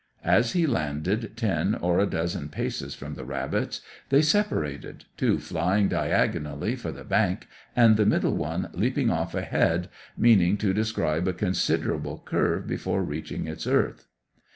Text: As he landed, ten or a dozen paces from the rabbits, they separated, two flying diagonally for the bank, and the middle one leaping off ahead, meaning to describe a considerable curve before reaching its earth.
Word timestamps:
As 0.25 0.53
he 0.53 0.65
landed, 0.65 1.33
ten 1.37 1.75
or 1.75 1.99
a 1.99 2.07
dozen 2.07 2.49
paces 2.49 2.95
from 2.95 3.13
the 3.13 3.23
rabbits, 3.23 3.81
they 4.09 4.23
separated, 4.23 5.05
two 5.15 5.37
flying 5.37 5.89
diagonally 5.89 6.75
for 6.75 6.91
the 6.91 7.03
bank, 7.03 7.47
and 7.75 7.97
the 7.97 8.05
middle 8.07 8.33
one 8.35 8.69
leaping 8.73 9.11
off 9.11 9.35
ahead, 9.35 9.89
meaning 10.17 10.57
to 10.57 10.73
describe 10.73 11.27
a 11.27 11.33
considerable 11.33 12.23
curve 12.25 12.65
before 12.65 13.03
reaching 13.03 13.45
its 13.45 13.67
earth. 13.67 14.07